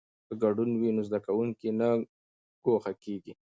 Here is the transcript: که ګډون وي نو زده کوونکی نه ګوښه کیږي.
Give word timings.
که 0.27 0.33
ګډون 0.43 0.69
وي 0.79 0.89
نو 0.95 1.01
زده 1.07 1.19
کوونکی 1.25 1.69
نه 1.79 1.87
ګوښه 2.65 2.93
کیږي. 3.03 3.33